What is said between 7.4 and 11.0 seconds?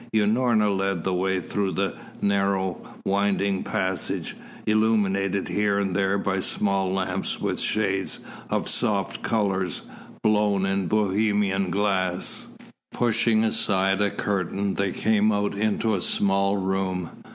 shades of soft colours, blown in